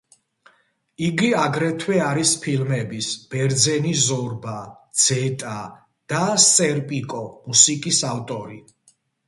იგი 1.07 1.27
აგრეთვე 1.41 1.99
არის 2.05 2.31
ფილმების 2.45 3.11
„ბერძენი 3.35 3.93
ზორბა“, 4.07 4.57
„ძეტა“ 5.05 5.55
და 6.17 6.25
„სერპიკო“ 6.49 7.25
მუსიკის 7.31 8.05
ავტორი. 8.17 8.63